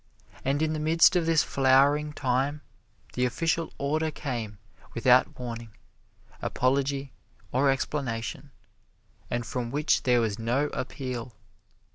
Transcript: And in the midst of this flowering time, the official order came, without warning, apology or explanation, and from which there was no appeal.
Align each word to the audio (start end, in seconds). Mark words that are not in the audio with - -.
And 0.43 0.63
in 0.63 0.73
the 0.73 0.79
midst 0.79 1.15
of 1.15 1.27
this 1.27 1.43
flowering 1.43 2.11
time, 2.11 2.61
the 3.13 3.23
official 3.23 3.71
order 3.77 4.09
came, 4.09 4.57
without 4.95 5.37
warning, 5.37 5.77
apology 6.41 7.13
or 7.51 7.69
explanation, 7.69 8.49
and 9.29 9.45
from 9.45 9.69
which 9.69 10.01
there 10.01 10.19
was 10.21 10.39
no 10.39 10.69
appeal. 10.69 11.35